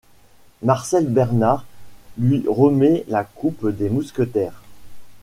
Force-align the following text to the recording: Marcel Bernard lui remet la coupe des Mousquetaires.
Marcel 0.63 1.05
Bernard 1.07 1.63
lui 2.17 2.43
remet 2.47 3.05
la 3.07 3.23
coupe 3.23 3.67
des 3.67 3.87
Mousquetaires. 3.91 4.63